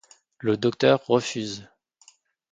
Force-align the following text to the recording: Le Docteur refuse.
Le 0.39 0.57
Docteur 0.57 0.99
refuse. 1.07 1.67